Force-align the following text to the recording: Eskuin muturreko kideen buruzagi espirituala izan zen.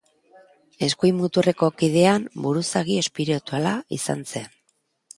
Eskuin 0.87 1.19
muturreko 1.25 1.69
kideen 1.83 2.27
buruzagi 2.47 2.99
espirituala 3.05 3.79
izan 4.01 4.29
zen. 4.35 4.53